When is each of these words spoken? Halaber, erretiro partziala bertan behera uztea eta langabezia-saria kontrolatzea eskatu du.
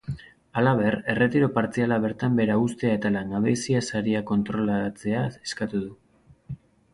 Halaber, 0.59 0.95
erretiro 1.13 1.49
partziala 1.57 1.99
bertan 2.05 2.39
behera 2.39 2.55
uztea 2.61 2.95
eta 3.01 3.11
langabezia-saria 3.17 4.23
kontrolatzea 4.33 5.23
eskatu 5.51 5.85
du. 5.85 5.95